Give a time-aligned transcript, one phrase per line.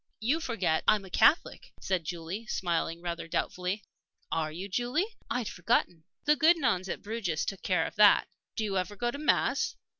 [0.19, 3.83] "You forget I'm a Catholic," said Julie, smiling rather doubtfully.
[4.31, 5.05] "Are you, Julie?
[5.29, 9.11] I'd forgotten." "The good nuns at Bruges took care of that." "Do you ever go
[9.11, 9.75] to mass?"